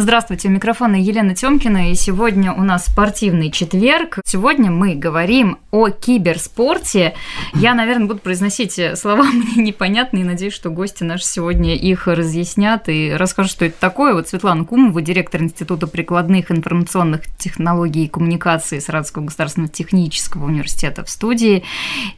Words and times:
Здравствуйте, 0.00 0.46
у 0.46 0.52
микрофона 0.52 0.94
Елена 0.94 1.34
Тёмкина, 1.34 1.90
и 1.90 1.96
сегодня 1.96 2.52
у 2.52 2.62
нас 2.62 2.86
спортивный 2.86 3.50
четверг. 3.50 4.20
Сегодня 4.24 4.70
мы 4.70 4.94
говорим 4.94 5.58
о 5.72 5.90
киберспорте. 5.90 7.16
Я, 7.52 7.74
наверное, 7.74 8.06
буду 8.06 8.20
произносить 8.20 8.80
слова 8.94 9.24
мне 9.32 9.56
непонятные, 9.56 10.24
надеюсь, 10.24 10.54
что 10.54 10.70
гости 10.70 11.02
наши 11.02 11.24
сегодня 11.24 11.74
их 11.74 12.06
разъяснят 12.06 12.88
и 12.88 13.12
расскажут, 13.12 13.50
что 13.50 13.64
это 13.64 13.74
такое. 13.80 14.14
Вот 14.14 14.28
Светлана 14.28 14.64
Кумова, 14.64 15.02
директор 15.02 15.42
Института 15.42 15.88
прикладных 15.88 16.52
информационных 16.52 17.22
технологий 17.36 18.04
и 18.04 18.08
коммуникаций 18.08 18.80
Саратовского 18.80 19.24
государственного 19.24 19.72
технического 19.72 20.44
университета 20.44 21.04
в 21.04 21.10
студии, 21.10 21.64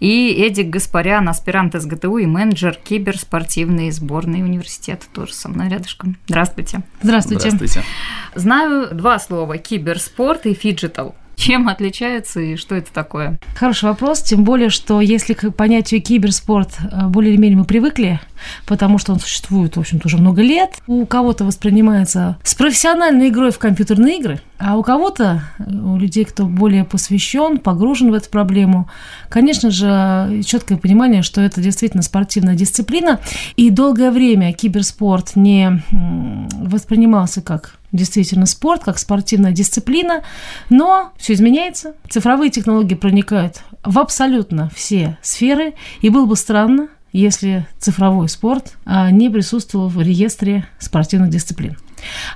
и 0.00 0.34
Эдик 0.46 0.68
Гаспарян, 0.68 1.26
аспирант 1.30 1.80
СГТУ 1.80 2.18
и 2.18 2.26
менеджер 2.26 2.74
киберспортивной 2.84 3.90
сборной 3.90 4.42
университета, 4.42 5.06
тоже 5.14 5.32
со 5.32 5.48
мной 5.48 5.70
рядышком. 5.70 6.18
Здравствуйте. 6.26 6.82
Здравствуйте. 7.00 7.48
Здравствуйте. 7.48 7.69
Здравствуйте. 7.70 7.88
Знаю 8.34 8.88
два 8.92 9.18
слова– 9.18 9.58
киберспорт 9.58 10.46
и 10.46 10.54
фиджитал. 10.54 11.14
Чем 11.40 11.70
отличаются 11.70 12.38
и 12.38 12.56
что 12.56 12.74
это 12.74 12.92
такое? 12.92 13.40
Хороший 13.56 13.84
вопрос, 13.86 14.20
тем 14.20 14.44
более, 14.44 14.68
что 14.68 15.00
если 15.00 15.32
к 15.32 15.50
понятию 15.52 16.02
киберспорт 16.02 16.76
э, 16.80 17.06
более 17.06 17.32
или 17.32 17.40
менее 17.40 17.56
мы 17.56 17.64
привыкли, 17.64 18.20
потому 18.66 18.98
что 18.98 19.14
он 19.14 19.20
существует, 19.20 19.74
в 19.74 19.80
общем-то, 19.80 20.06
уже 20.06 20.18
много 20.18 20.42
лет, 20.42 20.74
у 20.86 21.06
кого-то 21.06 21.46
воспринимается 21.46 22.36
с 22.44 22.54
профессиональной 22.54 23.30
игрой 23.30 23.52
в 23.52 23.58
компьютерные 23.58 24.18
игры, 24.18 24.42
а 24.58 24.76
у 24.76 24.82
кого-то, 24.82 25.42
э, 25.58 25.62
у 25.72 25.96
людей, 25.96 26.26
кто 26.26 26.44
более 26.44 26.84
посвящен, 26.84 27.56
погружен 27.56 28.10
в 28.10 28.14
эту 28.14 28.28
проблему, 28.28 28.90
конечно 29.30 29.70
же, 29.70 30.42
четкое 30.44 30.76
понимание, 30.76 31.22
что 31.22 31.40
это 31.40 31.62
действительно 31.62 32.02
спортивная 32.02 32.54
дисциплина, 32.54 33.18
и 33.56 33.70
долгое 33.70 34.10
время 34.10 34.52
киберспорт 34.52 35.36
не 35.36 35.82
воспринимался 35.90 37.40
как 37.40 37.79
действительно 37.92 38.46
спорт, 38.46 38.84
как 38.84 38.98
спортивная 38.98 39.52
дисциплина, 39.52 40.22
но 40.68 41.12
все 41.16 41.34
изменяется. 41.34 41.94
Цифровые 42.08 42.50
технологии 42.50 42.94
проникают 42.94 43.62
в 43.84 43.98
абсолютно 43.98 44.70
все 44.74 45.18
сферы, 45.22 45.74
и 46.00 46.08
было 46.08 46.26
бы 46.26 46.36
странно, 46.36 46.88
если 47.12 47.66
цифровой 47.78 48.28
спорт 48.28 48.74
а, 48.84 49.10
не 49.10 49.30
присутствовал 49.30 49.88
в 49.88 50.00
реестре 50.00 50.66
спортивных 50.78 51.30
дисциплин. 51.30 51.76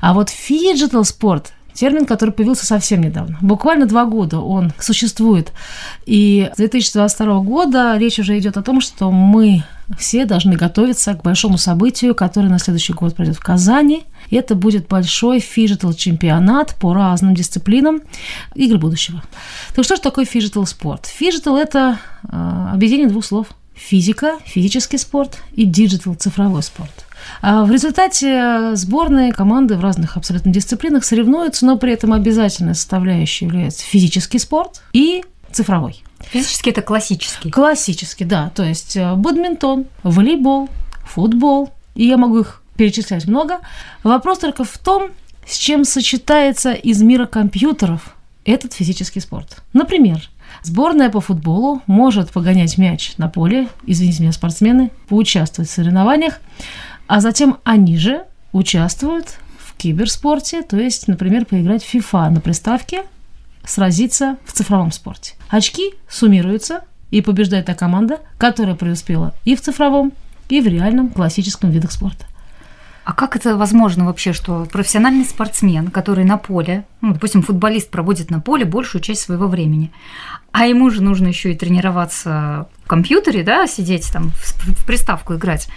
А 0.01 0.15
вот 0.15 0.31
фиджитал 0.31 1.05
спорт 1.05 1.53
термин, 1.75 2.07
который 2.07 2.31
появился 2.31 2.67
совсем 2.67 3.01
недавно. 3.01 3.37
Буквально 3.41 3.87
два 3.87 4.05
года 4.05 4.39
он 4.39 4.73
существует. 4.79 5.53
И 6.07 6.51
с 6.55 6.57
2022 6.57 7.41
года 7.41 7.97
речь 7.99 8.19
уже 8.19 8.39
идет 8.39 8.57
о 8.57 8.63
том, 8.63 8.81
что 8.81 9.11
мы 9.11 9.65
все 9.99 10.25
должны 10.25 10.57
готовиться 10.57 11.15
к 11.15 11.23
большому 11.23 11.59
событию, 11.59 12.15
которое 12.15 12.49
на 12.49 12.59
следующий 12.59 12.93
год 12.93 13.15
пройдет 13.15 13.37
в 13.37 13.41
Казани. 13.41 14.05
Это 14.31 14.55
будет 14.55 14.89
большой 14.89 15.41
фиджитал 15.41 15.93
чемпионат 15.93 16.75
по 16.81 16.95
разным 16.95 17.35
дисциплинам 17.35 18.03
игры 18.55 18.79
будущего. 18.79 19.23
Так 19.75 19.85
что 19.85 19.97
же 19.97 20.03
такое 20.03 20.25
фиджитал 20.25 20.67
спорт? 20.67 21.07
Фиджитал– 21.07 21.57
это 21.59 21.99
э, 22.25 22.69
объединение 22.73 23.09
двух 23.09 23.25
слов. 23.25 23.49
Physical, 23.75 24.39
физический 24.45 24.99
спорт 24.99 25.39
и 25.53 25.65
digital, 25.65 26.15
цифровой 26.15 26.63
спорт. 26.63 27.05
А 27.43 27.65
в 27.65 27.73
результате 27.73 28.77
сборные 28.77 29.33
команды 29.33 29.77
в 29.77 29.81
разных 29.81 30.17
абсолютно 30.17 30.53
дисциплинах 30.53 31.05
соревнуются, 31.05 31.67
но 31.67 31.77
при 31.77 31.93
этом 31.93 32.13
обязательной 32.13 32.77
составляющей 32.77 33.47
является 33.47 33.83
физический 33.85 34.39
спорт 34.39 34.83
и 34.93 35.25
цифровой. 35.51 36.05
Физически 36.30 36.70
это 36.70 36.83
классический. 36.83 37.50
Классический, 37.50 38.25
да. 38.25 38.50
То 38.55 38.62
есть 38.64 38.97
э, 38.97 39.14
бадминтон, 39.14 39.86
волейбол, 40.03 40.69
футбол. 41.05 41.72
И 41.94 42.06
я 42.06 42.17
могу 42.17 42.41
их 42.41 42.62
перечислять 42.77 43.27
много. 43.27 43.61
Вопрос 44.02 44.39
только 44.39 44.64
в 44.64 44.79
том, 44.79 45.11
с 45.46 45.57
чем 45.57 45.84
сочетается 45.84 46.73
из 46.73 47.02
мира 47.02 47.27
компьютеров 47.27 48.17
этот 48.45 48.73
физический 48.73 49.20
спорт. 49.20 49.63
Например, 49.73 50.29
сборная 50.63 51.11
по 51.11 51.20
футболу 51.20 51.83
может 51.86 52.30
погонять 52.30 52.79
мяч 52.79 53.17
на 53.17 53.29
поле, 53.29 53.68
извините 53.86 54.23
меня, 54.23 54.33
спортсмены, 54.33 54.90
поучаствовать 55.08 55.70
в 55.70 55.73
соревнованиях, 55.73 56.40
а 57.07 57.20
затем 57.20 57.58
они 57.64 57.96
же 57.96 58.24
участвуют 58.52 59.39
в 59.58 59.77
киберспорте, 59.77 60.63
то 60.63 60.77
есть, 60.77 61.08
например, 61.08 61.45
поиграть 61.46 61.83
в 61.84 61.95
FIFA 61.95 62.30
на 62.30 62.40
приставке, 62.40 63.05
сразиться 63.67 64.36
в 64.45 64.52
цифровом 64.52 64.92
спорте. 64.92 65.35
Очки 65.48 65.95
суммируются, 66.08 66.83
и 67.14 67.20
побеждает 67.20 67.67
та 67.67 67.75
команда, 67.75 68.19
которая 68.39 68.75
преуспела 68.75 69.35
и 69.45 69.55
в 69.55 69.61
цифровом, 69.61 70.13
и 70.48 70.61
в 70.61 70.67
реальном 70.67 71.11
классическом 71.11 71.70
видах 71.70 71.92
спорта. 71.92 72.27
А 73.05 73.13
как 73.13 73.37
это 73.37 73.57
возможно 73.57 74.07
вообще, 74.07 74.33
что 74.33 74.67
профессиональный 74.70 75.25
спортсмен, 75.25 75.89
который 75.89 76.25
на 76.25 76.39
поле, 76.39 76.87
ну, 77.03 77.13
допустим, 77.13 77.42
футболист 77.42 77.91
проводит 77.91 78.31
на 78.31 78.41
поле 78.41 78.65
большую 78.65 79.03
часть 79.03 79.20
своего 79.20 79.47
времени, 79.47 79.92
а 80.53 80.67
ему 80.67 80.89
же 80.89 81.03
нужно 81.03 81.29
еще 81.29 81.53
и 81.53 81.57
тренироваться 81.57 82.67
в 82.85 82.89
компьютере, 82.89 83.43
да, 83.43 83.67
сидеть 83.67 84.11
там 84.11 84.31
в 84.31 84.87
приставку 84.87 85.35
играть. 85.35 85.69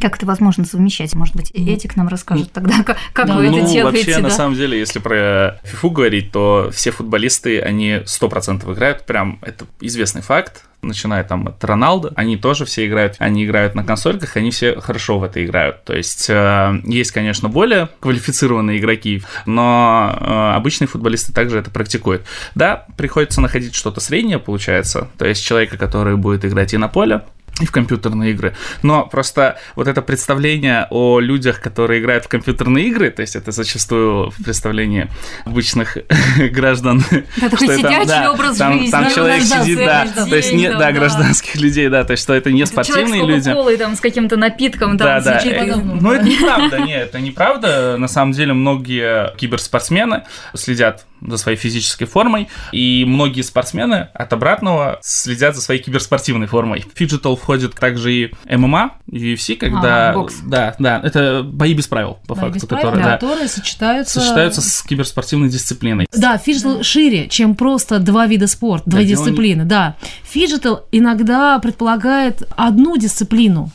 Как 0.00 0.16
это 0.16 0.26
возможно 0.26 0.64
совмещать? 0.64 1.14
Может 1.14 1.36
быть, 1.36 1.52
Этик 1.52 1.96
нам 1.96 2.08
расскажет 2.08 2.46
ну, 2.46 2.50
тогда, 2.52 2.82
как, 2.82 2.96
как 3.12 3.26
да. 3.28 3.36
вы 3.36 3.50
ну, 3.50 3.58
это 3.58 3.70
делаете. 3.70 3.98
Вообще, 3.98 4.16
да? 4.16 4.22
на 4.22 4.30
самом 4.30 4.56
деле, 4.56 4.78
если 4.78 4.98
про 4.98 5.60
FIFA 5.64 5.90
говорить, 5.90 6.32
то 6.32 6.70
все 6.72 6.90
футболисты, 6.90 7.60
они 7.60 8.02
100% 8.04 8.72
играют, 8.72 9.06
прям 9.06 9.38
это 9.42 9.66
известный 9.80 10.22
факт 10.22 10.64
начиная 10.82 11.24
там 11.24 11.48
от 11.48 11.62
Роналда, 11.64 12.12
они 12.16 12.36
тоже 12.36 12.64
все 12.64 12.86
играют, 12.86 13.16
они 13.18 13.44
играют 13.44 13.74
на 13.74 13.84
консольках, 13.84 14.36
они 14.36 14.50
все 14.50 14.80
хорошо 14.80 15.18
в 15.18 15.24
это 15.24 15.44
играют. 15.44 15.84
То 15.84 15.94
есть 15.94 16.28
э, 16.28 16.80
есть, 16.84 17.12
конечно, 17.12 17.48
более 17.48 17.88
квалифицированные 18.00 18.78
игроки, 18.78 19.22
но 19.46 20.16
э, 20.20 20.56
обычные 20.56 20.88
футболисты 20.88 21.32
также 21.32 21.58
это 21.58 21.70
практикуют. 21.70 22.22
Да, 22.54 22.86
приходится 22.96 23.40
находить 23.40 23.74
что-то 23.74 24.00
среднее, 24.00 24.38
получается, 24.38 25.08
то 25.18 25.26
есть 25.26 25.44
человека, 25.44 25.78
который 25.78 26.16
будет 26.16 26.44
играть 26.44 26.74
и 26.74 26.78
на 26.78 26.88
поле, 26.88 27.22
и 27.60 27.66
в 27.66 27.70
компьютерные 27.70 28.32
игры. 28.32 28.54
Но 28.82 29.04
просто 29.06 29.58
вот 29.76 29.86
это 29.86 30.00
представление 30.02 30.86
о 30.90 31.20
людях, 31.20 31.60
которые 31.60 32.00
играют 32.00 32.24
в 32.24 32.28
компьютерные 32.28 32.86
игры, 32.88 33.10
то 33.10 33.20
есть 33.20 33.36
это 33.36 33.52
зачастую 33.52 34.32
представление 34.42 35.10
обычных 35.44 35.98
граждан. 36.50 37.04
Да, 37.36 37.50
такой 37.50 37.68
сидячий 37.68 38.06
да, 38.06 38.32
образ 38.32 38.56
там, 38.56 38.72
жизни. 38.74 38.90
Там 38.90 39.10
человек 39.12 39.42
сидит, 39.42 39.78
да, 39.78 40.06
то 40.28 40.36
есть 40.36 40.52
не, 40.52 40.70
да, 40.70 40.92
гражданских 40.92 41.56
людей, 41.56 41.88
да, 41.88 42.04
то 42.04 42.12
есть 42.12 42.22
что 42.22 42.32
это 42.32 42.50
не 42.50 42.64
спортивные 42.64 43.24
люди. 43.26 43.50
Человек 43.50 43.78
с 43.78 43.82
там 43.82 43.96
с 43.96 44.00
каким-то 44.00 44.36
напитком, 44.36 44.96
да, 44.96 45.20
да. 45.20 45.42
Ну 45.44 46.12
это 46.12 46.24
неправда, 46.24 46.78
нет, 46.80 47.08
это 47.08 47.20
неправда. 47.20 47.96
На 47.98 48.08
самом 48.08 48.32
деле 48.32 48.54
многие 48.54 49.36
киберспортсмены 49.36 50.24
следят 50.54 51.04
за 51.26 51.36
своей 51.36 51.58
физической 51.58 52.04
формой, 52.06 52.48
и 52.72 53.04
многие 53.06 53.42
спортсмены 53.42 54.08
от 54.14 54.32
обратного 54.32 54.98
следят 55.02 55.54
за 55.54 55.62
своей 55.62 55.82
киберспортивной 55.82 56.46
формой. 56.46 56.80
В 56.80 56.98
фиджитал 56.98 57.36
входит 57.36 57.74
также 57.74 58.12
и 58.12 58.34
ММА, 58.48 58.92
UFC, 59.10 59.56
когда... 59.56 60.10
А, 60.10 60.14
бокс. 60.14 60.34
Да, 60.44 60.74
да, 60.78 61.00
это 61.02 61.42
бои 61.42 61.74
без 61.74 61.86
правил, 61.86 62.18
по 62.26 62.34
бои 62.34 62.52
факту, 62.52 62.66
правил, 62.66 62.90
которые, 62.90 63.04
да, 63.04 63.12
которые 63.18 63.48
сочетаются... 63.48 64.20
Сочетаются 64.20 64.60
с 64.60 64.82
киберспортивной 64.82 65.48
дисциплиной. 65.48 66.06
Да, 66.16 66.38
фиджитал 66.38 66.78
да. 66.78 66.82
шире, 66.82 67.28
чем 67.28 67.54
просто 67.54 67.98
два 67.98 68.26
вида 68.26 68.46
спорта, 68.46 68.90
да, 68.90 69.04
дисциплины, 69.04 69.64
да. 69.64 69.96
Фиджитал 70.24 70.86
иногда 70.92 71.58
предполагает 71.58 72.42
одну 72.56 72.96
дисциплину, 72.96 73.70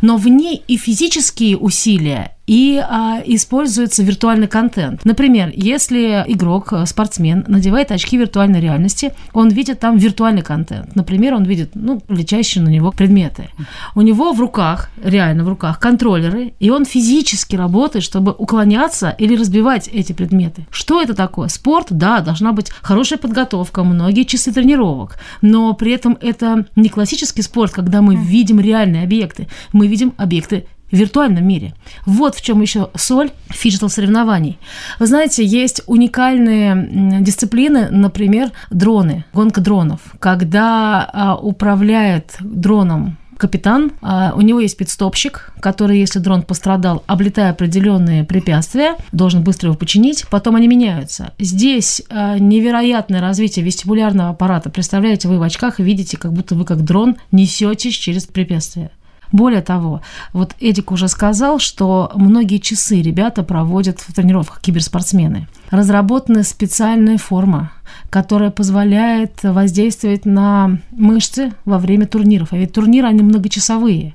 но 0.00 0.16
в 0.16 0.28
ней 0.28 0.62
и 0.66 0.76
физические 0.76 1.56
усилия, 1.56 2.36
и 2.46 2.82
а, 2.82 3.20
используется 3.24 4.02
виртуальный 4.02 4.48
контент. 4.48 5.04
Например, 5.04 5.52
если 5.54 6.24
игрок, 6.26 6.72
э, 6.72 6.84
спортсмен 6.86 7.44
надевает 7.46 7.92
очки 7.92 8.16
виртуальной 8.16 8.60
реальности, 8.60 9.12
он 9.32 9.50
видит 9.50 9.80
там 9.80 9.96
виртуальный 9.98 10.42
контент. 10.42 10.96
Например, 10.96 11.34
он 11.34 11.44
видит, 11.44 11.70
ну, 11.74 12.02
летящие 12.08 12.64
на 12.64 12.68
него 12.68 12.90
предметы. 12.90 13.50
У 13.94 14.00
него 14.00 14.32
в 14.32 14.40
руках, 14.40 14.90
реально 15.02 15.44
в 15.44 15.48
руках, 15.48 15.78
контроллеры, 15.78 16.54
и 16.58 16.70
он 16.70 16.84
физически 16.84 17.56
работает, 17.56 18.04
чтобы 18.04 18.32
уклоняться 18.32 19.10
или 19.10 19.36
разбивать 19.36 19.88
эти 19.88 20.12
предметы. 20.12 20.66
Что 20.70 21.00
это 21.00 21.14
такое? 21.14 21.48
Спорт, 21.48 21.88
да, 21.90 22.20
должна 22.20 22.52
быть 22.52 22.70
хорошая 22.82 23.18
подготовка, 23.18 23.84
многие 23.84 24.24
часы 24.24 24.52
тренировок, 24.52 25.18
но 25.40 25.72
при 25.74 25.92
этом 25.92 26.18
это 26.20 26.66
не 26.76 26.88
классический 26.88 27.42
спорт, 27.42 27.72
когда 27.72 28.02
мы 28.02 28.16
видим 28.16 28.58
реальные 28.58 29.04
объекты, 29.04 29.48
мы 29.72 29.86
видим 29.86 30.14
объекты 30.16 30.66
в 30.90 30.96
виртуальном 30.96 31.46
мире. 31.46 31.74
Вот 32.06 32.34
в 32.34 32.42
чем 32.42 32.60
еще 32.60 32.90
соль 32.96 33.30
фиджитал 33.48 33.88
соревнований. 33.88 34.58
Вы 34.98 35.06
знаете, 35.06 35.44
есть 35.44 35.82
уникальные 35.86 37.20
дисциплины, 37.20 37.88
например, 37.90 38.50
дроны, 38.70 39.24
гонка 39.32 39.60
дронов, 39.60 40.00
когда 40.18 41.08
а, 41.12 41.36
управляет 41.36 42.36
дроном 42.40 43.16
капитан, 43.40 43.92
а, 44.02 44.32
у 44.36 44.42
него 44.42 44.60
есть 44.60 44.76
пит-стопщик, 44.76 45.52
который, 45.60 45.98
если 45.98 46.20
дрон 46.20 46.42
пострадал, 46.42 47.02
облетая 47.06 47.50
определенные 47.50 48.22
препятствия, 48.22 48.96
должен 49.10 49.42
быстро 49.42 49.68
его 49.68 49.76
починить, 49.76 50.26
потом 50.30 50.54
они 50.54 50.68
меняются. 50.68 51.32
Здесь 51.38 52.02
а, 52.10 52.38
невероятное 52.38 53.20
развитие 53.20 53.64
вестибулярного 53.64 54.30
аппарата. 54.30 54.70
Представляете, 54.70 55.26
вы 55.26 55.38
в 55.38 55.42
очках 55.42 55.80
и 55.80 55.82
видите, 55.82 56.18
как 56.18 56.32
будто 56.32 56.54
вы 56.54 56.64
как 56.64 56.84
дрон 56.84 57.16
несетесь 57.32 57.94
через 57.94 58.26
препятствия. 58.26 58.90
Более 59.32 59.62
того, 59.62 60.02
вот 60.32 60.54
Эдик 60.60 60.90
уже 60.90 61.08
сказал, 61.08 61.58
что 61.58 62.10
многие 62.14 62.58
часы 62.58 63.00
ребята 63.00 63.42
проводят 63.42 64.00
в 64.00 64.12
тренировках, 64.12 64.60
киберспортсмены. 64.60 65.48
Разработана 65.70 66.42
специальная 66.42 67.16
форма, 67.16 67.72
которая 68.10 68.50
позволяет 68.50 69.42
воздействовать 69.42 70.24
на 70.24 70.78
мышцы 70.90 71.52
во 71.64 71.78
время 71.78 72.06
турниров. 72.06 72.52
А 72.52 72.56
ведь 72.56 72.72
турниры, 72.72 73.06
они 73.06 73.22
многочасовые. 73.22 74.14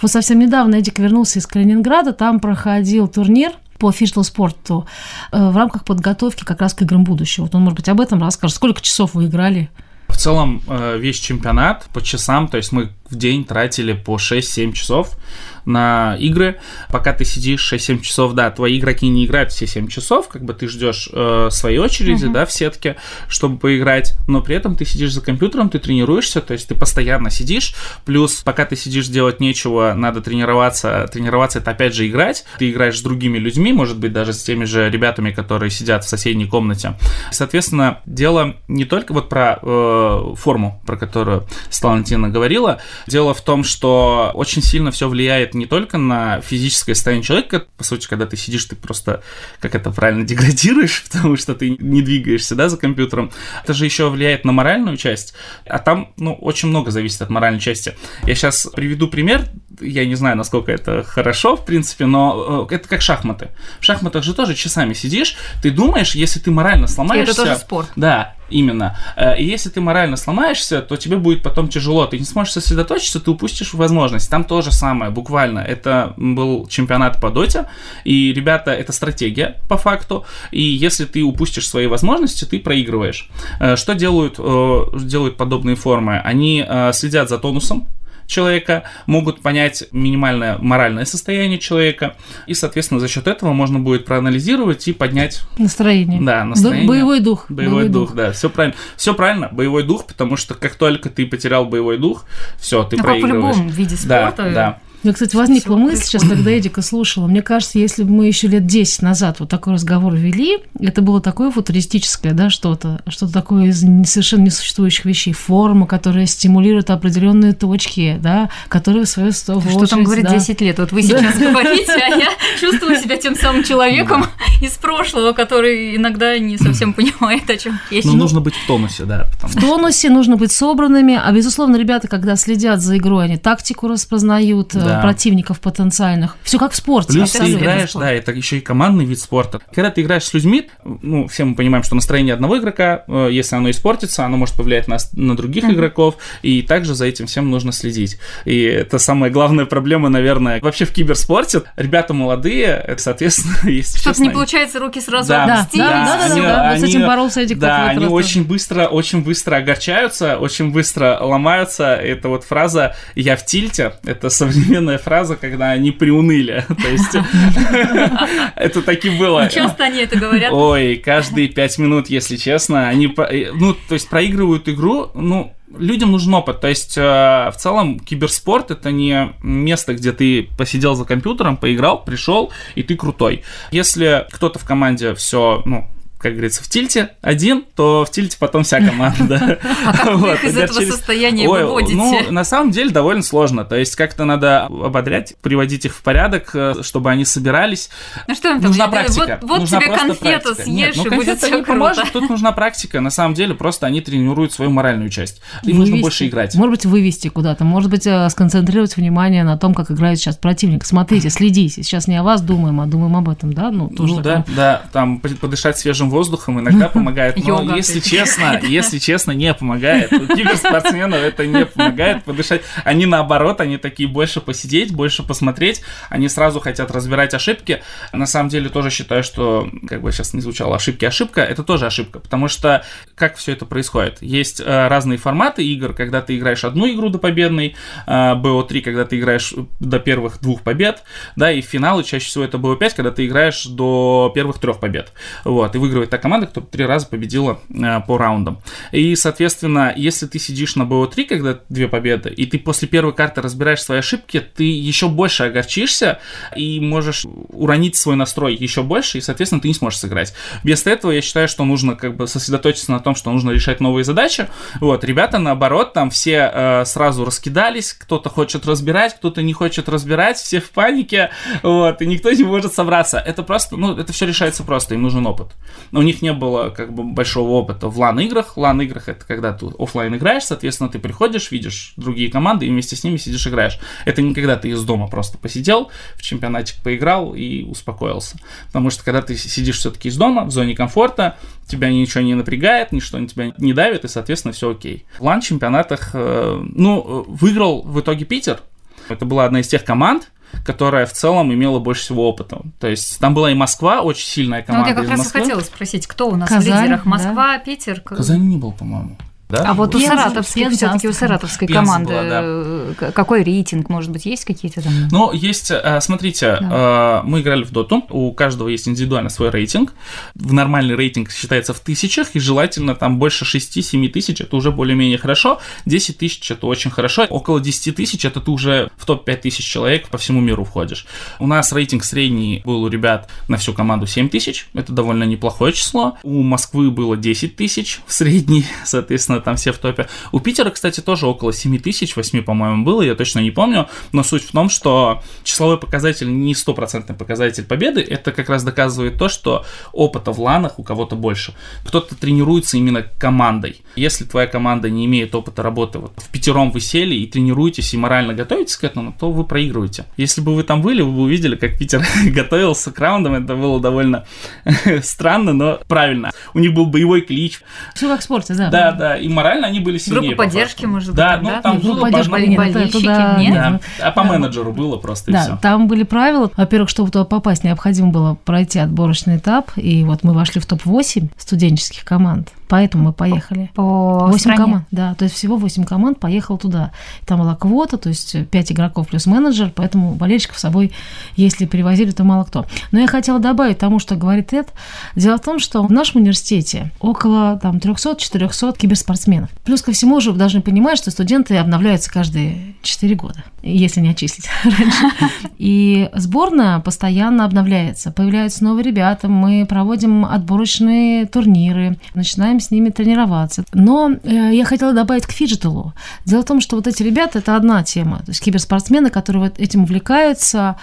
Вот 0.00 0.10
совсем 0.10 0.38
недавно 0.38 0.76
Эдик 0.76 0.98
вернулся 0.98 1.38
из 1.38 1.46
Калининграда, 1.46 2.12
там 2.12 2.40
проходил 2.40 3.08
турнир 3.08 3.52
по 3.78 3.92
фиштл-спорту 3.92 4.86
э, 5.32 5.50
в 5.50 5.56
рамках 5.56 5.84
подготовки 5.84 6.44
как 6.44 6.60
раз 6.60 6.74
к 6.74 6.82
играм 6.82 7.04
будущего. 7.04 7.44
Вот 7.44 7.54
он, 7.54 7.62
может 7.62 7.76
быть, 7.76 7.88
об 7.88 8.00
этом 8.00 8.20
расскажет. 8.20 8.56
Сколько 8.56 8.80
часов 8.80 9.14
вы 9.14 9.26
играли? 9.26 9.68
В 10.08 10.16
целом, 10.16 10.62
э, 10.68 10.98
весь 10.98 11.18
чемпионат 11.18 11.86
по 11.92 12.00
часам, 12.00 12.48
то 12.48 12.56
есть 12.56 12.72
мы 12.72 12.90
в 13.14 13.18
день 13.18 13.44
тратили 13.44 13.92
по 13.92 14.16
6-7 14.16 14.72
часов 14.72 15.16
на 15.64 16.16
игры. 16.18 16.60
Пока 16.90 17.12
ты 17.12 17.24
сидишь 17.24 17.72
6-7 17.72 18.00
часов, 18.00 18.32
да, 18.34 18.50
твои 18.50 18.78
игроки 18.78 19.08
не 19.08 19.26
играют 19.26 19.50
все 19.50 19.66
7 19.66 19.88
часов, 19.88 20.28
как 20.28 20.44
бы 20.44 20.52
ты 20.52 20.68
ждешь 20.68 21.08
э, 21.12 21.48
своей 21.50 21.78
очереди, 21.78 22.26
uh-huh. 22.26 22.32
да, 22.32 22.46
в 22.46 22.52
сетке, 22.52 22.96
чтобы 23.28 23.58
поиграть, 23.58 24.14
но 24.28 24.42
при 24.42 24.56
этом 24.56 24.76
ты 24.76 24.84
сидишь 24.84 25.12
за 25.12 25.20
компьютером, 25.20 25.70
ты 25.70 25.78
тренируешься, 25.78 26.40
то 26.40 26.52
есть 26.52 26.68
ты 26.68 26.74
постоянно 26.74 27.30
сидишь, 27.30 27.74
плюс 28.04 28.42
пока 28.42 28.64
ты 28.66 28.76
сидишь 28.76 29.08
делать 29.08 29.40
нечего, 29.40 29.94
надо 29.96 30.20
тренироваться, 30.20 31.08
тренироваться 31.12 31.58
это 31.58 31.70
опять 31.70 31.94
же 31.94 32.06
играть, 32.06 32.44
ты 32.58 32.70
играешь 32.70 32.98
с 32.98 33.02
другими 33.02 33.38
людьми, 33.38 33.72
может 33.72 33.98
быть, 33.98 34.12
даже 34.12 34.32
с 34.32 34.42
теми 34.42 34.64
же 34.64 34.90
ребятами, 34.90 35.30
которые 35.30 35.70
сидят 35.70 36.04
в 36.04 36.08
соседней 36.08 36.46
комнате. 36.46 36.94
Соответственно, 37.30 38.00
дело 38.06 38.56
не 38.68 38.84
только 38.84 39.12
вот 39.12 39.28
про 39.28 39.58
э, 39.62 40.34
форму, 40.36 40.82
про 40.86 40.96
которую 40.96 41.46
Сталантина 41.70 42.28
говорила, 42.28 42.80
дело 43.06 43.34
в 43.34 43.40
том, 43.42 43.64
что 43.64 44.30
очень 44.34 44.62
сильно 44.62 44.90
все 44.90 45.08
влияет 45.08 45.54
не 45.54 45.66
только 45.66 45.98
на 45.98 46.40
физическое 46.40 46.94
состояние 46.94 47.24
человека, 47.24 47.64
по 47.76 47.84
сути, 47.84 48.06
когда 48.06 48.26
ты 48.26 48.36
сидишь, 48.36 48.64
ты 48.64 48.76
просто, 48.76 49.22
как 49.60 49.74
это 49.74 49.90
правильно, 49.90 50.24
деградируешь, 50.24 51.04
потому 51.04 51.36
что 51.36 51.54
ты 51.54 51.76
не 51.78 52.02
двигаешься, 52.02 52.54
да, 52.54 52.68
за 52.68 52.76
компьютером. 52.76 53.30
Это 53.62 53.74
же 53.74 53.84
еще 53.84 54.08
влияет 54.10 54.44
на 54.44 54.52
моральную 54.52 54.96
часть, 54.96 55.34
а 55.66 55.78
там, 55.78 56.12
ну, 56.16 56.34
очень 56.34 56.68
много 56.68 56.90
зависит 56.90 57.22
от 57.22 57.30
моральной 57.30 57.60
части. 57.60 57.94
Я 58.26 58.34
сейчас 58.34 58.68
приведу 58.74 59.08
пример, 59.08 59.48
я 59.80 60.06
не 60.06 60.14
знаю, 60.14 60.36
насколько 60.36 60.72
это 60.72 61.02
хорошо, 61.02 61.56
в 61.56 61.64
принципе, 61.64 62.06
но 62.06 62.66
э, 62.70 62.74
это 62.74 62.88
как 62.88 63.02
шахматы. 63.02 63.50
В 63.80 63.84
шахматах 63.84 64.24
же 64.24 64.34
тоже 64.34 64.54
часами 64.54 64.92
сидишь, 64.94 65.36
ты 65.62 65.70
думаешь, 65.70 66.14
если 66.14 66.40
ты 66.40 66.50
морально 66.50 66.86
сломаешься... 66.86 67.32
Это 67.32 67.44
тоже 67.44 67.56
спорт. 67.56 67.88
Да, 67.96 68.34
Именно. 68.54 68.96
Э, 69.16 69.36
и 69.36 69.44
если 69.44 69.68
ты 69.68 69.80
морально 69.80 70.16
сломаешься, 70.16 70.80
то 70.80 70.96
тебе 70.96 71.16
будет 71.16 71.42
потом 71.42 71.68
тяжело. 71.68 72.06
Ты 72.06 72.18
не 72.18 72.24
сможешь 72.24 72.52
сосредоточиться, 72.52 73.18
ты 73.18 73.30
упустишь 73.30 73.74
возможность. 73.74 74.30
Там 74.30 74.44
то 74.44 74.62
же 74.62 74.70
самое, 74.70 75.10
буквально. 75.10 75.58
Это 75.58 76.14
был 76.16 76.68
чемпионат 76.68 77.20
по 77.20 77.30
доте, 77.30 77.66
и, 78.04 78.32
ребята, 78.32 78.70
это 78.70 78.92
стратегия 78.92 79.56
по 79.68 79.76
факту. 79.76 80.24
И 80.52 80.62
если 80.62 81.04
ты 81.04 81.22
упустишь 81.22 81.68
свои 81.68 81.88
возможности, 81.88 82.44
ты 82.44 82.60
проигрываешь. 82.60 83.28
Э, 83.58 83.74
что 83.74 83.94
делают, 83.94 84.36
э, 84.38 84.82
делают 85.00 85.36
подобные 85.36 85.74
формы? 85.74 86.20
Они 86.24 86.64
следят 86.92 87.28
за 87.28 87.38
тонусом, 87.38 87.88
человека, 88.26 88.84
могут 89.06 89.40
понять 89.40 89.84
минимальное 89.92 90.58
моральное 90.58 91.04
состояние 91.04 91.58
человека, 91.58 92.16
и, 92.46 92.54
соответственно, 92.54 93.00
за 93.00 93.08
счет 93.08 93.26
этого 93.26 93.52
можно 93.52 93.78
будет 93.78 94.04
проанализировать 94.04 94.86
и 94.88 94.92
поднять 94.92 95.42
настроение. 95.58 96.20
Да, 96.20 96.44
настроение. 96.44 96.88
Боевой 96.88 97.20
дух. 97.20 97.46
Боевой, 97.48 97.74
боевой 97.74 97.88
дух, 97.92 98.08
дух, 98.08 98.16
да, 98.16 98.32
все 98.32 98.50
правильно. 98.50 98.76
Все 98.96 99.14
правильно, 99.14 99.48
боевой 99.50 99.82
дух, 99.82 100.06
потому 100.06 100.36
что 100.36 100.54
как 100.54 100.74
только 100.76 101.10
ты 101.10 101.26
потерял 101.26 101.64
боевой 101.64 101.98
дух, 101.98 102.24
все, 102.58 102.84
ты 102.84 102.96
ну, 102.96 103.02
проигрываешь. 103.02 103.54
Как 103.54 103.54
в 103.54 103.58
любом 103.58 103.68
виде 103.68 103.96
спорта. 103.96 104.42
Да, 104.44 104.50
да. 104.50 104.80
Меня, 105.04 105.12
кстати, 105.12 105.36
возникла 105.36 105.76
мысль 105.76 106.04
сейчас, 106.04 106.26
когда 106.26 106.58
Эдика 106.58 106.80
слушала. 106.80 107.26
Мне 107.26 107.42
кажется, 107.42 107.78
если 107.78 108.04
бы 108.04 108.10
мы 108.10 108.26
еще 108.26 108.48
лет 108.48 108.64
10 108.64 109.02
назад 109.02 109.38
вот 109.38 109.50
такой 109.50 109.74
разговор 109.74 110.14
вели, 110.14 110.56
это 110.80 111.02
было 111.02 111.20
такое 111.20 111.50
футуристическое, 111.50 112.32
да, 112.32 112.48
что-то, 112.48 113.02
что-то 113.08 113.30
такое 113.34 113.66
из 113.66 113.80
совершенно 114.08 114.44
несуществующих 114.44 115.04
вещей. 115.04 115.34
Форма, 115.34 115.86
которая 115.86 116.24
стимулирует 116.24 116.88
определенные 116.88 117.52
точки, 117.52 118.18
да, 118.18 118.48
которые 118.68 119.04
в 119.04 119.08
свою 119.08 119.32
сторону. 119.32 119.70
Что 119.72 119.86
там 119.86 120.04
говорит 120.04 120.24
да. 120.24 120.38
10 120.38 120.60
лет? 120.62 120.78
Вот 120.78 120.92
вы 120.92 121.02
сейчас 121.02 121.38
говорите, 121.38 121.92
а 121.92 122.16
я 122.16 122.28
чувствую 122.58 122.96
себя 122.96 123.18
тем 123.18 123.36
самым 123.36 123.62
человеком 123.62 124.24
из 124.62 124.72
прошлого, 124.78 125.32
который 125.34 125.96
иногда 125.96 126.38
не 126.38 126.56
совсем 126.56 126.92
понимает, 126.94 127.50
о 127.50 127.58
чем 127.58 127.78
речь. 127.90 128.04
Ну, 128.06 128.14
нужно 128.14 128.40
быть 128.40 128.54
в 128.54 128.66
тонусе, 128.66 129.04
да. 129.04 129.26
В 129.42 129.60
тонусе 129.60 130.08
нужно 130.08 130.36
быть 130.36 130.50
собранными, 130.50 131.20
а, 131.22 131.30
безусловно, 131.30 131.76
ребята, 131.76 132.08
когда 132.08 132.36
следят 132.36 132.80
за 132.80 132.96
игрой, 132.96 133.26
они 133.26 133.36
тактику 133.36 133.86
распознают, 133.86 134.70
да 134.72 134.93
да. 134.96 135.02
противников 135.02 135.60
потенциальных. 135.60 136.36
Все 136.42 136.58
как 136.58 136.72
в 136.72 136.76
спорте. 136.76 137.12
Плюс 137.12 137.32
ты 137.32 137.52
играешь, 137.52 137.92
да, 137.92 138.12
это 138.12 138.32
еще 138.32 138.58
и 138.58 138.60
командный 138.60 139.04
вид 139.04 139.20
спорта. 139.20 139.60
Когда 139.72 139.90
ты 139.90 140.02
играешь 140.02 140.24
с 140.24 140.34
людьми, 140.34 140.68
ну, 140.84 141.28
все 141.28 141.44
мы 141.44 141.54
понимаем, 141.54 141.84
что 141.84 141.94
настроение 141.94 142.34
одного 142.34 142.58
игрока, 142.58 143.04
э, 143.06 143.28
если 143.30 143.56
оно 143.56 143.70
испортится, 143.70 144.24
оно 144.24 144.36
может 144.36 144.54
повлиять 144.56 144.88
на, 144.88 144.98
на 145.12 145.36
других 145.36 145.64
mm-hmm. 145.64 145.74
игроков, 145.74 146.16
и 146.42 146.62
также 146.62 146.94
за 146.94 147.06
этим 147.06 147.26
всем 147.26 147.50
нужно 147.50 147.72
следить. 147.72 148.18
И 148.44 148.62
это 148.62 148.98
самая 148.98 149.30
главная 149.30 149.66
проблема, 149.66 150.08
наверное, 150.08 150.60
вообще 150.60 150.84
в 150.84 150.92
киберспорте. 150.92 151.62
Ребята 151.76 152.14
молодые, 152.14 152.94
соответственно, 152.98 153.56
если 153.70 153.98
Что-то 153.98 154.22
не 154.22 154.30
получается 154.30 154.78
руки 154.78 155.00
сразу 155.00 155.28
да, 155.28 155.44
обвести. 155.44 155.78
Да, 155.78 155.88
да, 155.88 156.28
да, 156.28 156.34
да, 156.34 156.42
да, 156.42 156.70
они, 156.70 156.80
с 156.80 156.84
этим 156.84 157.06
боролся 157.06 157.40
Эдик 157.40 157.58
Да, 157.58 157.88
они 157.88 158.06
очень 158.06 158.44
быстро, 158.44 158.86
очень 158.86 159.22
быстро 159.22 159.56
огорчаются, 159.56 160.38
очень 160.38 160.70
быстро 160.70 161.18
ломаются. 161.20 161.94
Это 161.94 162.28
вот 162.28 162.44
фраза 162.44 162.94
«я 163.14 163.36
в 163.36 163.44
тильте», 163.44 163.94
это 164.04 164.30
современная 164.30 164.83
современная 164.84 164.98
фраза, 164.98 165.36
когда 165.36 165.70
они 165.70 165.90
приуныли. 165.90 166.64
То 166.82 166.88
есть 166.88 167.16
это 168.56 168.82
таки 168.82 169.10
было. 169.10 169.48
Часто 169.48 169.84
они 169.84 170.02
это 170.02 170.18
говорят. 170.18 170.52
Ой, 170.52 170.96
каждые 170.96 171.48
пять 171.48 171.78
минут, 171.78 172.08
если 172.08 172.36
честно, 172.36 172.88
они, 172.88 173.06
э, 173.06 173.52
ну, 173.52 173.74
то 173.74 173.94
есть 173.94 174.08
проигрывают 174.08 174.68
игру, 174.68 175.10
ну, 175.14 175.54
людям 175.76 176.12
нужен 176.12 176.34
опыт. 176.34 176.60
То 176.60 176.68
есть, 176.68 176.96
э, 176.96 177.00
в 177.00 177.54
целом, 177.56 177.98
киберспорт 177.98 178.70
это 178.70 178.90
не 178.90 179.32
место, 179.42 179.94
где 179.94 180.12
ты 180.12 180.48
посидел 180.56 180.94
за 180.94 181.04
компьютером, 181.04 181.56
поиграл, 181.56 182.04
пришел, 182.04 182.52
и 182.74 182.82
ты 182.82 182.96
крутой. 182.96 183.42
Если 183.70 184.26
кто-то 184.30 184.58
в 184.58 184.64
команде 184.64 185.14
все, 185.14 185.62
ну, 185.64 185.88
как 186.24 186.32
говорится, 186.32 186.64
в 186.64 186.68
тильте 186.70 187.10
один, 187.20 187.66
то 187.76 188.06
в 188.06 188.10
тильте 188.10 188.38
потом 188.40 188.64
вся 188.64 188.80
команда. 188.80 189.58
А 189.84 189.92
как 189.94 190.14
вы 190.14 190.30
из 190.42 190.56
этого 190.56 190.80
состояния 190.80 191.46
выводите? 191.46 191.96
Ну, 191.96 192.30
на 192.30 192.44
самом 192.44 192.70
деле 192.70 192.90
довольно 192.90 193.22
сложно. 193.22 193.66
То 193.66 193.76
есть 193.76 193.94
как-то 193.94 194.24
надо 194.24 194.64
ободрять, 194.64 195.34
приводить 195.42 195.84
их 195.84 195.94
в 195.94 196.02
порядок, 196.02 196.50
э, 196.54 196.76
чтобы 196.82 197.10
они 197.10 197.26
собирались. 197.26 197.90
Ну 198.26 198.34
что 198.34 198.54
Нужна 198.54 198.88
практика. 198.88 199.38
Вот 199.42 199.68
тебе 199.68 199.94
конфету 199.94 200.54
съешь, 200.54 200.96
и 200.96 201.08
будет 201.10 201.38
все 201.38 201.62
поможет. 201.62 202.10
Тут 202.10 202.30
нужна 202.30 202.52
практика. 202.52 203.02
На 203.02 203.10
самом 203.10 203.34
деле 203.34 203.54
просто 203.54 203.86
они 203.86 204.00
тренируют 204.00 204.52
свою 204.54 204.70
моральную 204.70 205.10
часть. 205.10 205.42
Им 205.64 205.80
нужно 205.80 205.98
больше 205.98 206.26
играть. 206.26 206.54
Может 206.54 206.70
быть, 206.70 206.86
вывести 206.86 207.28
куда-то. 207.28 207.64
Может 207.64 207.90
быть, 207.90 208.06
э, 208.06 208.30
сконцентрировать 208.30 208.96
внимание 208.96 209.44
на 209.44 209.58
том, 209.58 209.74
как 209.74 209.90
играет 209.90 210.18
сейчас 210.18 210.36
противник. 210.36 210.86
Смотрите, 210.86 211.28
следите. 211.28 211.82
Сейчас 211.82 212.08
не 212.08 212.16
о 212.16 212.22
вас 212.22 212.40
думаем, 212.40 212.80
а 212.80 212.86
думаем 212.86 213.14
об 213.14 213.28
этом, 213.28 213.52
да? 213.52 213.70
Ну, 213.70 213.90
тоже 213.90 214.14
ну 214.14 214.20
да, 214.22 214.44
да. 214.56 214.82
Там 214.90 215.20
подышать 215.20 215.76
свежим 215.76 216.13
воздухом 216.14 216.60
иногда 216.60 216.88
помогает. 216.94 217.36
Но 217.36 217.42
Йога, 217.46 217.76
если 217.76 218.00
честно, 218.00 218.60
если 218.62 218.98
честно, 218.98 219.32
не 219.32 219.52
помогает. 219.52 220.12
У 220.12 220.26
киберспортсменов 220.26 221.20
это 221.20 221.46
не 221.46 221.66
помогает 221.66 222.24
подышать. 222.24 222.62
Они 222.84 223.06
наоборот, 223.06 223.60
они 223.60 223.76
такие 223.76 224.08
больше 224.08 224.40
посидеть, 224.40 224.94
больше 224.94 225.22
посмотреть. 225.22 225.82
Они 226.08 226.28
сразу 226.28 226.60
хотят 226.60 226.90
разбирать 226.90 227.34
ошибки. 227.34 227.82
На 228.12 228.26
самом 228.26 228.48
деле 228.48 228.68
тоже 228.68 228.90
считаю, 228.90 229.24
что, 229.24 229.68
как 229.88 230.00
бы 230.00 230.12
сейчас 230.12 230.32
не 230.32 230.40
звучало, 230.40 230.76
ошибки 230.76 231.04
ошибка, 231.04 231.40
это 231.40 231.64
тоже 231.64 231.86
ошибка. 231.86 232.20
Потому 232.20 232.48
что 232.48 232.84
как 233.14 233.36
все 233.36 233.52
это 233.52 233.66
происходит? 233.66 234.22
Есть 234.22 234.60
э, 234.60 234.88
разные 234.88 235.18
форматы 235.18 235.66
игр, 235.66 235.92
когда 235.92 236.22
ты 236.22 236.36
играешь 236.36 236.64
одну 236.64 236.88
игру 236.92 237.08
до 237.08 237.18
победной, 237.18 237.74
э, 238.06 238.10
BO3, 238.10 238.80
когда 238.82 239.04
ты 239.04 239.18
играешь 239.18 239.52
до 239.80 239.98
первых 239.98 240.40
двух 240.40 240.62
побед, 240.62 241.02
да, 241.36 241.50
и 241.50 241.60
финалы 241.60 242.04
чаще 242.04 242.26
всего 242.26 242.44
это 242.44 242.58
BO5, 242.58 242.92
когда 242.94 243.10
ты 243.10 243.26
играешь 243.26 243.64
до 243.64 244.30
первых 244.34 244.58
трех 244.58 244.78
побед. 244.78 245.12
Вот, 245.44 245.74
и 245.74 245.78
выигрываешь 245.78 246.03
первая 246.04 246.10
та 246.10 246.18
команда, 246.18 246.46
которая 246.46 246.70
три 246.70 246.84
раза 246.86 247.06
победила 247.06 247.60
э, 247.70 248.00
по 248.06 248.18
раундам. 248.18 248.58
И, 248.92 249.16
соответственно, 249.16 249.92
если 249.96 250.26
ты 250.26 250.38
сидишь 250.38 250.76
на 250.76 250.82
БО3, 250.82 251.24
когда 251.24 251.58
две 251.68 251.88
победы, 251.88 252.30
и 252.30 252.46
ты 252.46 252.58
после 252.58 252.88
первой 252.88 253.12
карты 253.12 253.42
разбираешь 253.42 253.82
свои 253.82 253.98
ошибки, 253.98 254.40
ты 254.40 254.64
еще 254.64 255.08
больше 255.08 255.44
огорчишься 255.44 256.18
и 256.56 256.80
можешь 256.80 257.24
уронить 257.24 257.96
свой 257.96 258.16
настрой 258.16 258.54
еще 258.54 258.82
больше, 258.82 259.18
и, 259.18 259.20
соответственно, 259.20 259.60
ты 259.60 259.68
не 259.68 259.74
сможешь 259.74 259.98
сыграть. 259.98 260.34
Вместо 260.62 260.90
этого 260.90 261.12
я 261.12 261.22
считаю, 261.22 261.48
что 261.48 261.64
нужно 261.64 261.96
как 261.96 262.16
бы 262.16 262.26
сосредоточиться 262.26 262.92
на 262.92 263.00
том, 263.00 263.14
что 263.14 263.30
нужно 263.30 263.50
решать 263.50 263.80
новые 263.80 264.04
задачи. 264.04 264.48
Вот, 264.80 265.04
ребята, 265.04 265.38
наоборот, 265.38 265.92
там 265.92 266.10
все 266.10 266.50
э, 266.52 266.84
сразу 266.84 267.24
раскидались, 267.24 267.92
кто-то 267.92 268.28
хочет 268.28 268.66
разбирать, 268.66 269.16
кто-то 269.16 269.42
не 269.42 269.52
хочет 269.52 269.88
разбирать, 269.88 270.36
все 270.36 270.60
в 270.60 270.70
панике, 270.70 271.30
вот, 271.62 272.02
и 272.02 272.06
никто 272.06 272.30
не 272.30 272.44
может 272.44 272.74
собраться. 272.74 273.18
Это 273.18 273.42
просто, 273.42 273.76
ну, 273.76 273.96
это 273.96 274.12
все 274.12 274.26
решается 274.26 274.64
просто, 274.64 274.94
им 274.94 275.02
нужен 275.02 275.26
опыт. 275.26 275.48
У 275.94 276.02
них 276.02 276.22
не 276.22 276.32
было 276.32 276.70
как 276.70 276.92
бы 276.92 277.04
большого 277.04 277.50
опыта 277.50 277.88
в 277.88 277.96
лан-играх. 277.98 278.56
Лан-играх 278.56 279.08
это 279.08 279.24
когда 279.24 279.52
ты 279.52 279.66
офлайн 279.78 280.16
играешь, 280.16 280.42
соответственно, 280.42 280.90
ты 280.90 280.98
приходишь, 280.98 281.52
видишь 281.52 281.92
другие 281.96 282.30
команды 282.32 282.66
и 282.66 282.68
вместе 282.68 282.96
с 282.96 283.04
ними 283.04 283.16
сидишь 283.16 283.46
играешь. 283.46 283.78
Это 284.04 284.20
не 284.20 284.34
когда 284.34 284.56
ты 284.56 284.70
из 284.70 284.82
дома 284.82 285.06
просто 285.06 285.38
посидел, 285.38 285.92
в 286.16 286.22
чемпионатик 286.22 286.82
поиграл 286.82 287.34
и 287.34 287.62
успокоился. 287.62 288.38
Потому 288.66 288.90
что 288.90 289.04
когда 289.04 289.22
ты 289.22 289.36
сидишь 289.36 289.78
все-таки 289.78 290.08
из 290.08 290.16
дома, 290.16 290.44
в 290.44 290.50
зоне 290.50 290.74
комфорта, 290.74 291.38
тебя 291.68 291.90
ничего 291.90 292.24
не 292.24 292.34
напрягает, 292.34 292.90
ничто 292.90 293.18
на 293.18 293.28
тебя 293.28 293.52
не 293.56 293.72
давит, 293.72 294.04
и, 294.04 294.08
соответственно, 294.08 294.52
все 294.52 294.72
окей. 294.72 295.04
В 295.18 295.22
лан-чемпионатах, 295.22 296.10
э, 296.14 296.60
ну, 296.74 297.24
выиграл 297.28 297.82
в 297.82 298.00
итоге 298.00 298.24
Питер. 298.24 298.60
Это 299.08 299.24
была 299.24 299.44
одна 299.44 299.60
из 299.60 299.68
тех 299.68 299.84
команд, 299.84 300.30
которая 300.64 301.06
в 301.06 301.12
целом 301.12 301.52
имела 301.52 301.78
больше 301.78 302.02
всего 302.02 302.28
опыта. 302.28 302.62
То 302.78 302.88
есть 302.88 303.18
там 303.18 303.34
была 303.34 303.50
и 303.50 303.54
Москва, 303.54 304.02
очень 304.02 304.26
сильная 304.26 304.62
команда. 304.62 304.90
Ну, 304.90 304.94
вот 304.94 305.02
я 305.02 305.08
как 305.08 305.18
раз 305.18 305.28
и 305.28 305.38
хотела 305.38 305.60
спросить, 305.60 306.06
кто 306.06 306.28
у 306.28 306.36
нас 306.36 306.48
Казань, 306.48 306.72
в 306.72 306.82
лидерах? 306.82 307.04
Москва, 307.04 307.56
да? 307.56 307.58
Питер? 307.58 308.00
Казани 308.00 308.46
не 308.46 308.56
был, 308.56 308.72
по-моему. 308.72 309.16
Да? 309.48 309.64
А 309.66 309.74
вот 309.74 309.94
у 309.94 310.00
саратовской, 310.00 310.70
все-таки 310.70 311.06
у 311.06 311.12
саратовской 311.12 311.68
Пенза 311.68 311.80
команды 311.80 312.12
была, 312.12 312.22
да. 312.22 312.40
Э, 312.42 313.12
какой 313.14 313.42
рейтинг, 313.42 313.88
может 313.88 314.10
быть, 314.10 314.24
есть 314.26 314.44
какие-то 314.44 314.82
там? 314.82 314.92
Ну, 315.10 315.32
есть, 315.32 315.70
э, 315.70 316.00
смотрите, 316.00 316.56
да. 316.60 317.20
Э, 317.22 317.26
мы 317.26 317.42
играли 317.42 317.62
в 317.62 317.70
доту, 317.70 318.04
у 318.08 318.32
каждого 318.32 318.68
есть 318.68 318.88
индивидуально 318.88 319.28
свой 319.28 319.50
рейтинг. 319.50 319.94
В 320.34 320.52
нормальный 320.52 320.96
рейтинг 320.96 321.30
считается 321.30 321.74
в 321.74 321.80
тысячах, 321.80 322.28
и 322.34 322.40
желательно 322.40 322.94
там 322.94 323.18
больше 323.18 323.44
6-7 323.44 324.08
тысяч, 324.08 324.40
это 324.40 324.56
уже 324.56 324.70
более-менее 324.70 325.18
хорошо. 325.18 325.60
10 325.84 326.18
тысяч 326.18 326.50
это 326.50 326.66
очень 326.66 326.90
хорошо. 326.90 327.26
Около 327.28 327.60
10 327.60 327.94
тысяч 327.94 328.24
это 328.24 328.40
ты 328.40 328.50
уже 328.50 328.90
в 328.96 329.04
топ-5 329.04 329.36
тысяч 329.36 329.64
человек 329.64 330.08
по 330.08 330.18
всему 330.18 330.40
миру 330.40 330.64
входишь. 330.64 331.06
У 331.38 331.46
нас 331.46 331.72
рейтинг 331.72 332.04
средний 332.04 332.62
был 332.64 332.82
у 332.82 332.88
ребят 332.88 333.28
на 333.48 333.56
всю 333.56 333.74
команду 333.74 334.06
7 334.06 334.28
тысяч, 334.28 334.68
это 334.72 334.92
довольно 334.92 335.24
неплохое 335.24 335.72
число. 335.72 336.16
У 336.22 336.42
Москвы 336.42 336.90
было 336.90 337.16
10 337.16 337.56
тысяч 337.56 338.00
в 338.06 338.12
средний, 338.12 338.64
соответственно, 338.84 339.33
там 339.40 339.56
все 339.56 339.72
в 339.72 339.78
топе. 339.78 340.08
У 340.32 340.40
Питера, 340.40 340.70
кстати, 340.70 341.00
тоже 341.00 341.26
около 341.26 341.52
7 341.52 341.78
тысяч, 341.78 342.16
8, 342.16 342.42
по-моему, 342.42 342.84
было, 342.84 343.02
я 343.02 343.14
точно 343.14 343.40
не 343.40 343.50
помню, 343.50 343.88
но 344.12 344.22
суть 344.22 344.44
в 344.44 344.52
том, 344.52 344.68
что 344.68 345.22
числовой 345.42 345.78
показатель 345.78 346.32
не 346.32 346.54
стопроцентный 346.54 347.14
показатель 347.14 347.64
победы, 347.64 348.00
это 348.00 348.32
как 348.32 348.48
раз 348.48 348.64
доказывает 348.64 349.18
то, 349.18 349.28
что 349.28 349.64
опыта 349.92 350.32
в 350.32 350.40
ланах 350.40 350.78
у 350.78 350.82
кого-то 350.82 351.16
больше. 351.16 351.54
Кто-то 351.84 352.14
тренируется 352.14 352.76
именно 352.76 353.02
командой. 353.18 353.82
Если 353.96 354.24
твоя 354.24 354.46
команда 354.46 354.90
не 354.90 355.06
имеет 355.06 355.34
опыта 355.34 355.62
работы, 355.62 355.98
вот 355.98 356.12
в 356.16 356.28
пятером 356.30 356.70
вы 356.70 356.80
сели 356.80 357.14
и 357.14 357.26
тренируетесь 357.26 357.94
и 357.94 357.96
морально 357.96 358.34
готовитесь 358.34 358.76
к 358.76 358.84
этому, 358.84 359.14
то 359.18 359.30
вы 359.30 359.44
проигрываете. 359.44 360.06
Если 360.16 360.40
бы 360.40 360.54
вы 360.54 360.62
там 360.62 360.82
были, 360.82 361.02
вы 361.02 361.12
бы 361.12 361.22
увидели, 361.22 361.56
как 361.56 361.78
Питер 361.78 362.04
готовился 362.26 362.92
к 362.92 362.98
раундам, 362.98 363.34
это 363.34 363.54
было 363.56 363.80
довольно 363.80 364.26
странно, 365.02 365.52
но 365.52 365.80
правильно. 365.88 366.32
У 366.52 366.58
них 366.58 366.72
был 366.74 366.86
боевой 366.86 367.22
клич. 367.22 367.60
Все 367.94 368.08
как 368.08 368.20
в 368.20 368.24
спорте, 368.24 368.54
да. 368.54 368.70
Да, 368.70 368.92
да, 368.92 369.18
и 369.24 369.28
морально 369.28 369.66
они 369.66 369.80
были 369.80 369.96
сильнее. 369.98 370.34
Группа 370.34 370.44
поддержки, 370.44 370.84
может 370.84 371.08
быть, 371.08 371.16
да? 371.16 371.40
ну 371.42 371.50
там 371.62 371.78
было 371.78 372.00
поддержки, 372.00 372.30
по 372.30 372.56
болельщики, 372.56 372.92
туда, 372.92 373.36
нет? 373.38 373.54
Да. 373.54 373.80
А 374.00 374.10
по 374.10 374.22
менеджеру 374.22 374.72
было 374.72 374.98
просто 374.98 375.32
да, 375.32 375.38
и 375.38 375.42
все. 375.42 375.58
там 375.62 375.88
были 375.88 376.02
правила. 376.02 376.50
Во-первых, 376.56 376.90
чтобы 376.90 377.10
туда 377.10 377.24
попасть, 377.24 377.64
необходимо 377.64 378.10
было 378.10 378.36
пройти 378.44 378.78
отборочный 378.78 379.38
этап, 379.38 379.70
и 379.76 380.04
вот 380.04 380.24
мы 380.24 380.34
вошли 380.34 380.60
в 380.60 380.66
топ-8 380.66 381.28
студенческих 381.38 382.04
команд. 382.04 382.50
Поэтому 382.68 383.04
мы 383.04 383.12
поехали. 383.12 383.70
По 383.74 384.26
8 384.26 384.38
стране. 384.38 384.56
команд, 384.58 384.84
да. 384.90 385.14
То 385.14 385.24
есть 385.24 385.36
всего 385.36 385.56
8 385.56 385.84
команд 385.84 386.18
поехал 386.18 386.58
туда. 386.58 386.92
Там 387.26 387.40
была 387.40 387.54
квота, 387.54 387.98
то 387.98 388.08
есть 388.08 388.36
5 388.48 388.72
игроков 388.72 389.08
плюс 389.08 389.26
менеджер, 389.26 389.70
поэтому 389.74 390.14
болельщиков 390.14 390.58
с 390.58 390.62
собой, 390.62 390.92
если 391.36 391.66
перевозили, 391.66 392.10
то 392.10 392.24
мало 392.24 392.44
кто. 392.44 392.66
Но 392.90 393.00
я 393.00 393.06
хотела 393.06 393.38
добавить 393.38 393.78
тому, 393.78 393.98
что 393.98 394.16
говорит 394.16 394.52
Эд. 394.52 394.72
Дело 395.14 395.36
в 395.36 395.42
том, 395.42 395.58
что 395.58 395.82
в 395.82 395.92
нашем 395.92 396.20
университете 396.20 396.90
около 397.00 397.58
там 397.60 397.76
300-400 397.76 398.76
киберспортсменов. 398.78 399.50
Плюс 399.64 399.82
ко 399.82 399.92
всему 399.92 400.16
уже 400.16 400.32
вы 400.32 400.38
должны 400.38 400.62
понимать, 400.62 400.98
что 400.98 401.10
студенты 401.10 401.56
обновляются 401.56 402.10
каждые 402.10 402.74
4 402.82 403.14
года, 403.14 403.44
если 403.62 404.00
не 404.00 404.10
отчислить 404.10 404.48
раньше. 404.64 405.10
И 405.58 406.10
сборная 406.14 406.80
постоянно 406.80 407.44
обновляется. 407.44 408.10
Появляются 408.10 408.64
новые 408.64 408.84
ребята, 408.84 409.28
мы 409.28 409.66
проводим 409.66 410.24
отборочные 410.24 411.26
турниры, 411.26 411.98
начинаем 412.14 412.53
с 412.60 412.70
ними 412.70 412.90
тренироваться. 412.90 413.64
Но 413.72 414.10
э, 414.10 414.50
я 414.54 414.64
хотела 414.64 414.92
добавить 414.92 415.26
к 415.26 415.32
фиджиталу. 415.32 415.92
Дело 416.24 416.42
в 416.42 416.46
том, 416.46 416.60
что 416.60 416.76
вот 416.76 416.86
эти 416.86 417.02
ребята– 417.02 417.38
это 417.40 417.56
одна 417.56 417.82
тема. 417.82 418.18
То 418.18 418.30
есть 418.30 418.40
киберспортсмены, 418.42 419.10
которые 419.10 419.52
этим 419.56 419.84
увлекаются, 419.84 420.76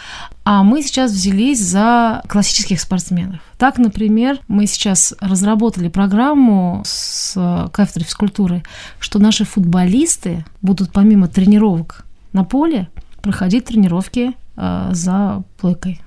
а 0.44 0.64
мы 0.64 0.82
сейчас 0.82 1.12
взялись 1.12 1.60
за 1.60 2.24
классических 2.28 2.80
спортсменов. 2.80 3.40
Так, 3.58 3.78
например, 3.78 4.40
мы 4.48 4.66
сейчас 4.66 5.14
разработали 5.20 5.88
программу 5.88 6.82
с 6.86 7.70
кафедрой 7.72 8.06
физкультуры, 8.06 8.64
что 9.00 9.20
наши 9.20 9.46
футболисты 9.46 10.46
будут 10.62 10.92
помимо 10.92 11.28
тренировок 11.28 12.06
на 12.34 12.44
поле 12.44 12.88
проходить 13.22 13.66
тренировки 13.66 14.34
э, 14.58 14.90
за 14.92 15.44
плойкой. 15.62 16.02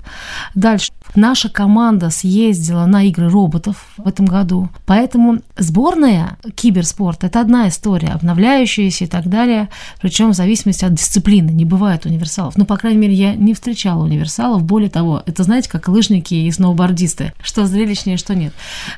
Дальше. 0.54 0.90
Наша 1.14 1.49
команда 1.49 2.11
съездила 2.11 2.87
на 2.87 3.04
игры 3.04 3.28
роботов 3.28 3.76
в 3.96 4.08
этом 4.08 4.26
году. 4.26 4.68
Поэтому 4.84 5.38
сборная 5.56 6.38
киберспорт– 6.56 7.23
это 7.23 7.40
одна 7.40 7.68
история, 7.68 8.08
обновляющаяся 8.08 9.04
и 9.04 9.06
так 9.06 9.28
далее, 9.28 9.68
причем 10.00 10.30
в 10.30 10.34
зависимости 10.34 10.84
от 10.84 10.94
дисциплины. 10.94 11.50
Не 11.50 11.64
бывает 11.64 12.04
универсалов. 12.04 12.56
Ну, 12.56 12.64
по 12.64 12.76
крайней 12.76 12.99
мере, 12.99 13.14
я 13.14 13.34
не 13.37 13.54
встречала 13.54 14.02
универсалов. 14.02 14.64
Более 14.64 14.90
того, 14.90 15.23
это, 15.25 15.44
знаете, 15.44 15.70
как 15.70 15.88
лыжники 15.88 16.34
и 16.34 16.50
сноубордисты. 16.50 17.32
Что 17.42 17.66
зрелищнее, 17.66 18.16
что 18.16 18.34
нет. 18.34 18.52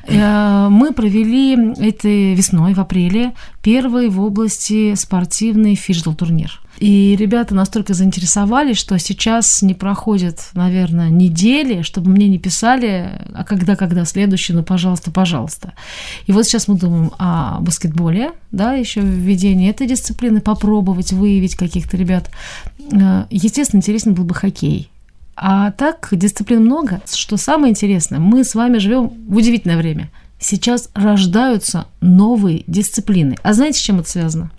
Э, 0.07 0.69
мы 0.69 0.93
провели 0.93 1.73
этой 1.79 2.33
весной, 2.33 2.73
в 2.73 2.79
апреле, 2.79 3.33
первый 3.61 4.09
в 4.09 4.19
области 4.21 4.95
спортивный 4.95 5.75
фиджитал 5.75 6.15
турнир. 6.15 6.61
И 6.79 7.15
ребята 7.17 7.55
настолько 7.55 7.93
заинтересовались, 7.93 8.77
что 8.77 8.97
сейчас 8.99 9.61
не 9.61 9.73
проходит, 9.73 10.46
наверное, 10.53 11.09
недели, 11.09 11.81
чтобы 11.81 12.11
мне 12.11 12.27
не 12.27 12.39
писали, 12.39 13.21
а 13.33 13.43
когда, 13.43 13.75
когда 13.75 14.05
следующий, 14.05 14.53
ну, 14.53 14.63
пожалуйста, 14.63 15.11
пожалуйста. 15.11 15.73
И 16.25 16.31
вот 16.31 16.45
сейчас 16.45 16.67
мы 16.67 16.77
думаем 16.77 17.11
о 17.17 17.59
баскетболе, 17.61 18.31
да, 18.51 18.73
еще 18.73 19.01
введение 19.01 19.69
этой 19.69 19.87
дисциплины, 19.87 20.41
попробовать 20.41 21.13
выявить 21.13 21.55
каких-то 21.55 21.97
ребят. 21.97 22.29
Э, 22.91 23.25
естественно, 23.29 23.79
интересно 23.79 24.11
был 24.11 24.23
бы 24.23 24.35
хоккей. 24.35 24.89
А 25.35 25.71
так 25.71 26.09
дисциплин 26.11 26.61
много. 26.65 27.01
Что 27.11 27.37
самое 27.37 27.71
интересное, 27.71 28.19
мы 28.19 28.43
с 28.43 28.55
вами 28.55 28.79
живем 28.79 29.11
в 29.27 29.35
удивительное 29.35 29.77
время. 29.77 30.09
Сейчас 30.39 30.89
рождаются 30.93 31.85
новые 32.01 32.63
дисциплины. 32.67 33.35
А 33.43 33.53
знаете, 33.53 33.79
с 33.79 33.81
чем 33.81 33.99
это 33.99 34.09
связано? 34.09 34.51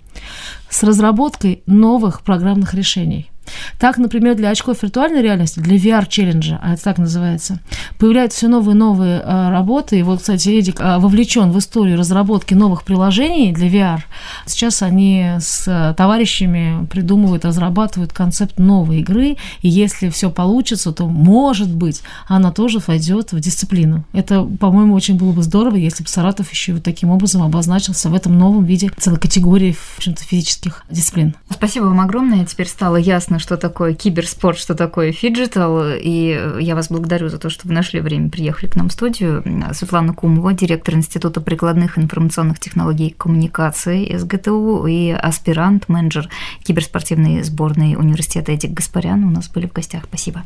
с 0.69 0.83
разработкой 0.83 1.63
новых 1.65 2.21
программных 2.21 2.73
решений. 2.73 3.29
Так, 3.77 3.97
например, 3.97 4.35
для 4.35 4.49
очков 4.49 4.83
виртуальной 4.83 5.21
реальности, 5.21 5.59
для 5.59 5.77
VR-челленджа, 5.77 6.59
а 6.61 6.73
это 6.73 6.83
так 6.83 6.97
называется, 6.97 7.59
появляются 7.97 8.39
все 8.39 8.47
новые 8.47 8.75
и 8.75 8.77
новые 8.77 9.21
а, 9.23 9.49
работы. 9.51 9.99
И 9.99 10.03
вот, 10.03 10.19
кстати, 10.19 10.49
Эдик 10.49 10.79
а, 10.79 10.99
вовлечен 10.99 11.51
в 11.51 11.57
историю 11.59 11.97
разработки 11.97 12.53
новых 12.53 12.83
приложений 12.83 13.53
для 13.53 13.67
VR. 13.67 13.99
Сейчас 14.45 14.81
они 14.81 15.35
с 15.39 15.65
а, 15.67 15.93
товарищами 15.93 16.85
придумывают, 16.87 17.45
разрабатывают 17.45 18.13
концепт 18.13 18.59
новой 18.59 18.99
игры. 18.99 19.37
И 19.61 19.69
если 19.69 20.09
все 20.09 20.29
получится, 20.29 20.91
то, 20.91 21.07
может 21.07 21.73
быть, 21.73 22.01
она 22.27 22.51
тоже 22.51 22.79
войдет 22.85 23.31
в 23.31 23.39
дисциплину. 23.39 24.03
Это, 24.13 24.43
по-моему, 24.43 24.93
очень 24.93 25.17
было 25.17 25.31
бы 25.31 25.43
здорово, 25.43 25.75
если 25.75 26.03
бы 26.03 26.09
Саратов 26.09 26.51
еще 26.51 26.73
вот 26.73 26.83
таким 26.83 27.09
образом 27.09 27.43
обозначился 27.43 28.09
в 28.09 28.13
этом 28.13 28.37
новом 28.37 28.65
виде 28.65 28.91
целой 28.97 29.19
категории, 29.19 29.73
в 29.73 29.97
общем-то, 29.97 30.23
физических 30.23 30.83
дисциплин. 30.89 31.35
Спасибо 31.49 31.85
вам 31.85 32.01
огромное. 32.01 32.45
Теперь 32.45 32.67
стало 32.67 32.97
ясно, 32.97 33.38
что 33.39 33.57
такое 33.57 33.93
киберспорт, 33.93 34.57
что 34.57 34.75
такое 34.75 35.11
фиджитал. 35.11 35.81
И 35.85 36.57
я 36.59 36.75
вас 36.75 36.89
благодарю 36.89 37.29
за 37.29 37.39
то, 37.39 37.49
что 37.49 37.67
вы 37.67 37.73
нашли 37.73 37.99
время, 37.99 38.29
приехали 38.29 38.69
к 38.69 38.75
нам 38.75 38.89
в 38.89 38.93
студию. 38.93 39.43
Светлана 39.73 40.13
Кумова, 40.13 40.53
директор 40.53 40.95
Института 40.95 41.41
прикладных 41.41 41.97
информационных 41.97 42.59
технологий 42.59 43.07
и 43.07 43.13
коммуникации 43.13 44.15
СГТУ 44.15 44.85
и 44.85 45.11
аспирант, 45.11 45.89
менеджер 45.89 46.29
киберспортивной 46.63 47.43
сборной 47.43 47.95
университета 47.95 48.51
Эдик 48.51 48.71
Гаспарян 48.71 49.23
у 49.23 49.31
нас 49.31 49.49
были 49.49 49.67
в 49.67 49.73
гостях. 49.73 50.03
Спасибо. 50.05 50.43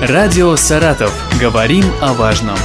Радио 0.00 0.56
«Саратов». 0.56 1.12
Говорим 1.40 1.84
о 2.00 2.12
важном. 2.12 2.56